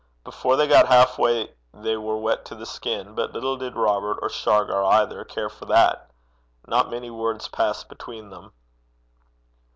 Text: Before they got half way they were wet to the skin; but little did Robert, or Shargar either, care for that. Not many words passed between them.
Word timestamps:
Before 0.23 0.55
they 0.55 0.67
got 0.67 0.87
half 0.87 1.19
way 1.19 1.53
they 1.75 1.95
were 1.95 2.17
wet 2.17 2.43
to 2.45 2.55
the 2.55 2.65
skin; 2.65 3.13
but 3.13 3.33
little 3.33 3.55
did 3.55 3.75
Robert, 3.75 4.17
or 4.23 4.29
Shargar 4.29 4.83
either, 4.83 5.23
care 5.23 5.47
for 5.47 5.65
that. 5.67 6.09
Not 6.65 6.89
many 6.89 7.11
words 7.11 7.47
passed 7.47 7.87
between 7.87 8.31
them. 8.31 8.51